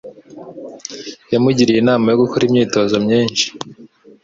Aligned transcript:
Yamugiriye 1.33 1.79
inama 1.81 2.05
yo 2.09 2.19
gukora 2.23 2.43
imyitozo 2.45 2.95
myinshi 3.05 3.45